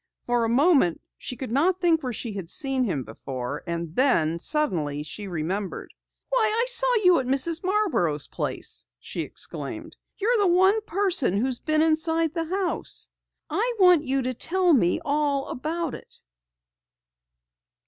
[0.25, 3.63] For a moment she could not think where she had seen him before.
[3.67, 5.93] And then suddenly she remembered.
[6.29, 7.63] "Why, I saw you at Mrs.
[7.63, 9.95] Marborough's place!" she exclaimed.
[10.17, 13.09] "You're the one person who has been inside the house!
[13.47, 16.19] I want you to tell me all about it."